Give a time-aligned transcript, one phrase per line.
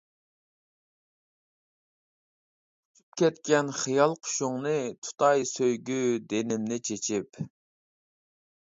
[2.93, 4.75] ئۇچۇپ كەتكەن خىيال قۇشۇڭنى،
[5.09, 6.03] تۇتاي سۆيگۈ
[6.35, 7.45] دېنىمنى چېچىپ.